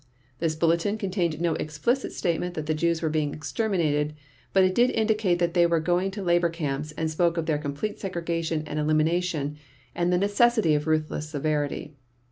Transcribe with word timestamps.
This 0.39 0.55
bulletin 0.55 0.97
contained 0.97 1.39
no 1.39 1.53
explicit 1.53 2.11
statement 2.11 2.55
that 2.55 2.65
the 2.65 2.73
Jews 2.73 3.03
were 3.03 3.09
being 3.11 3.35
exterminated, 3.35 4.15
but 4.51 4.63
it 4.63 4.73
did 4.73 4.89
indicate 4.89 5.37
they 5.53 5.67
were 5.67 5.79
going 5.79 6.09
to 6.09 6.23
labor 6.23 6.49
camps, 6.49 6.91
and 6.93 7.07
spoke 7.07 7.37
of 7.37 7.45
their 7.45 7.59
complete 7.59 7.99
segregation 7.99 8.63
and 8.65 8.79
elimination 8.79 9.57
and 9.93 10.11
the 10.11 10.17
necessity 10.17 10.73
of 10.73 10.87
ruthless 10.87 11.29
severity. 11.29 11.93